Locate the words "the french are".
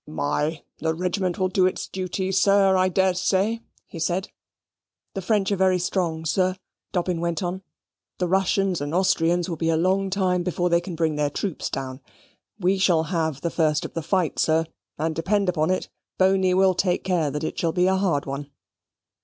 5.13-5.55